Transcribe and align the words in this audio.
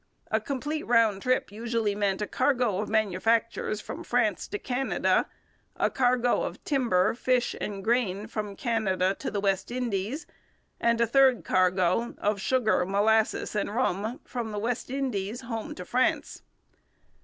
A 0.31 0.39
complete 0.39 0.81
round 0.87 1.21
trip 1.21 1.51
usually 1.51 1.93
meant 1.93 2.23
a 2.23 2.27
cargo 2.27 2.79
of 2.79 2.89
manufactures 2.89 3.79
from 3.81 4.03
France 4.03 4.47
to 4.47 4.57
Canada, 4.57 5.27
a 5.75 5.91
cargo 5.91 6.41
of 6.41 6.63
timber, 6.63 7.13
fish, 7.13 7.55
and 7.61 7.83
grain 7.83 8.25
from 8.25 8.55
Canada 8.55 9.15
to 9.19 9.29
the 9.29 9.39
West 9.39 9.69
Indies, 9.69 10.25
and 10.79 10.99
a 10.99 11.05
third 11.05 11.45
cargo 11.45 12.15
of 12.17 12.41
sugar, 12.41 12.83
molasses, 12.83 13.55
and 13.55 13.75
rum 13.75 14.19
from 14.25 14.51
the 14.51 14.57
West 14.57 14.89
Indies 14.89 15.41
home 15.41 15.75
to 15.75 15.85
France. 15.85 16.41